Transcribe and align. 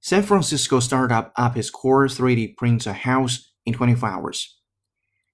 San 0.00 0.22
Francisco 0.22 0.78
startup 0.78 1.32
Apis 1.36 1.68
Cor 1.68 2.06
3D 2.06 2.56
prints 2.56 2.86
a 2.86 2.92
house 2.92 3.50
in 3.66 3.74
24 3.74 4.08
hours. 4.08 4.60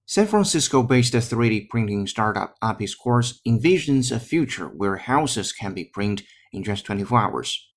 San 0.07 0.27
Francisco-based 0.27 1.13
3D 1.13 1.69
printing 1.69 2.07
startup 2.07 2.55
Apis 2.63 2.95
Cor 2.95 3.21
envisions 3.47 4.11
a 4.11 4.19
future 4.19 4.69
where 4.69 4.97
houses 4.97 5.53
can 5.53 5.75
be 5.75 5.85
printed 5.85 6.27
in 6.51 6.65
just 6.65 6.87
24 6.87 7.21
hours. 7.21 7.69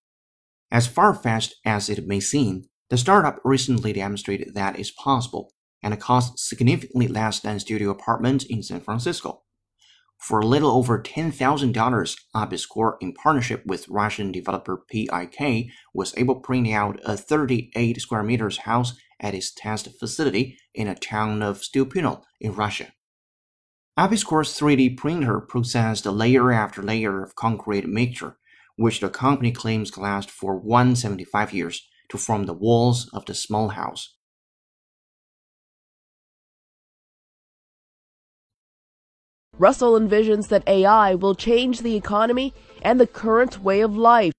As 0.72 0.88
far-fetched 0.88 1.56
as 1.66 1.90
it 1.90 2.08
may 2.08 2.22
seem, 2.22 2.70
the 2.90 2.98
startup 2.98 3.42
recently 3.44 3.92
demonstrated 3.92 4.54
that 4.54 4.80
it's 4.80 4.92
possible 4.92 5.52
and 5.84 6.00
costs 6.00 6.48
significantly 6.48 7.10
less 7.10 7.42
than 7.42 7.60
studio 7.60 7.90
apartments 7.90 8.46
in 8.46 8.64
San 8.64 8.80
Francisco. 8.80 9.42
For 10.20 10.42
a 10.42 10.46
little 10.46 10.72
over 10.72 11.02
$10,000, 11.02 12.20
Apis 12.36 12.66
Cor, 12.66 12.98
in 13.00 13.14
partnership 13.14 13.66
with 13.66 13.88
Russian 13.88 14.34
developer 14.34 14.84
PIK, 14.92 15.72
was 15.94 16.14
able 16.18 16.36
to 16.36 16.42
print 16.42 16.68
out 16.68 17.00
a 17.06 17.16
38 17.16 18.02
square 18.02 18.24
meters 18.24 18.58
house 18.60 18.96
at 19.22 19.34
its 19.34 19.52
test 19.52 19.88
facility 19.98 20.58
in 20.76 20.88
a 20.88 20.96
town 20.96 21.42
of 21.42 21.62
Stupino 21.62 22.24
in 22.40 22.54
Russia. 22.54 22.94
Apis 23.96 24.24
Cor's 24.26 24.58
3D 24.58 24.98
printer 24.98 25.40
processed 25.40 26.06
layer 26.06 26.52
after 26.52 26.84
layer 26.84 27.24
of 27.24 27.36
concrete 27.36 27.88
mixture, 27.88 28.38
which 28.76 29.00
the 29.00 29.10
company 29.10 29.52
claims 29.54 29.98
lasted 29.98 30.32
for 30.32 30.58
175 30.58 31.54
years 31.54 31.88
to 32.10 32.18
form 32.18 32.46
the 32.46 32.54
walls 32.54 33.10
of 33.14 33.26
the 33.26 33.34
small 33.34 33.70
house. 33.70 34.16
Russell 39.60 40.00
envisions 40.00 40.48
that 40.48 40.64
AI 40.68 41.16
will 41.16 41.36
change 41.36 41.82
the 41.82 41.98
economy 41.98 42.54
and 42.82 42.98
the 42.98 43.06
current 43.06 43.62
way 43.62 43.82
of 43.82 43.94
life. 43.94 44.32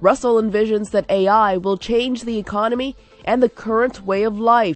Russell 0.00 0.40
envisions 0.40 0.92
that 0.92 1.10
AI 1.10 1.58
will 1.58 1.76
change 1.76 2.22
the 2.22 2.38
economy 2.38 2.96
and 3.26 3.42
the 3.42 3.50
current 3.50 4.02
way 4.02 4.22
of 4.22 4.38
life. 4.38 4.74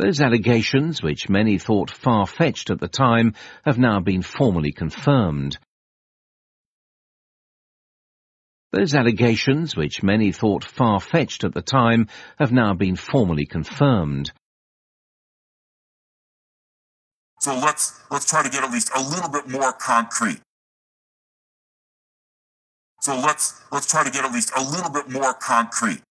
Those 0.00 0.20
allegations, 0.20 1.00
which 1.00 1.28
many 1.28 1.58
thought 1.58 1.92
far-fetched 1.92 2.70
at 2.70 2.80
the 2.80 2.88
time, 2.88 3.34
have 3.64 3.78
now 3.78 4.00
been 4.00 4.22
formally 4.22 4.72
confirmed. 4.72 5.56
Those 8.72 8.94
allegations, 8.94 9.76
which 9.76 10.02
many 10.02 10.30
thought 10.32 10.64
far-fetched 10.64 11.44
at 11.44 11.54
the 11.54 11.62
time, 11.62 12.08
have 12.38 12.52
now 12.52 12.74
been 12.74 12.96
formally 12.96 13.46
confirmed. 13.46 14.30
So 17.40 17.54
let's 17.54 17.98
let's 18.10 18.28
try 18.28 18.42
to 18.42 18.50
get 18.50 18.64
at 18.64 18.70
least 18.70 18.90
a 18.94 19.00
little 19.00 19.30
bit 19.30 19.48
more 19.48 19.72
concrete. 19.72 20.40
So 23.00 23.16
let's 23.18 23.62
let's 23.72 23.90
try 23.90 24.04
to 24.04 24.10
get 24.10 24.24
at 24.24 24.32
least 24.32 24.52
a 24.56 24.62
little 24.62 24.90
bit 24.90 25.08
more 25.08 25.32
concrete. 25.32 26.02